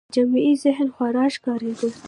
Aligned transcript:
جمعي 0.15 0.53
ذهن 0.63 0.87
خوار 0.95 1.15
ښکارېده 1.35 1.89